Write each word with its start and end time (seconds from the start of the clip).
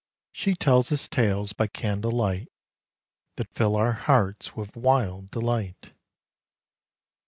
She 0.31 0.55
tells 0.55 0.91
us 0.91 1.07
tales 1.07 1.53
by 1.53 1.67
candle 1.67 2.09
light, 2.11 2.51
That 3.35 3.53
fill 3.53 3.75
our 3.75 3.93
hearts 3.93 4.55
with 4.55 4.75
wild 4.75 5.29
delight. 5.29 5.93